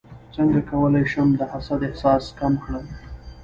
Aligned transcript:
څنګه 0.35 0.59
کولی 0.69 1.03
شم 1.11 1.27
د 1.39 1.41
حسد 1.51 1.79
احساس 1.87 2.23
کم 2.39 2.53
کړم 2.63 2.85